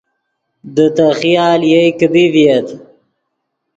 دے 0.75 0.85
تے 0.95 1.07
خیال 1.19 1.61
یئے 1.71 1.83
کیدی 1.97 2.25
ڤییت 2.33 2.67